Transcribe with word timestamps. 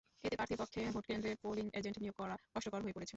এতে 0.23 0.35
প্রার্থীর 0.35 0.59
পক্ষে 0.59 0.79
ভোটকেন্দ্রে 0.93 1.31
পোলিং 1.43 1.65
এজেন্ট 1.73 1.97
নিয়োগ 1.99 2.15
করা 2.17 2.35
কষ্টকর 2.53 2.81
হয়ে 2.83 2.95
পড়েছে। 2.95 3.09